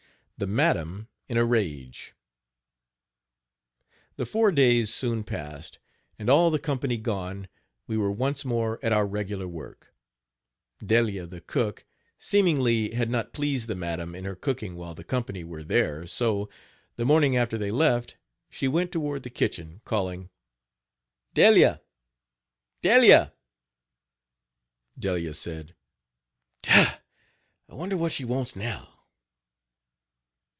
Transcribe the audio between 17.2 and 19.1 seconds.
after they left, she went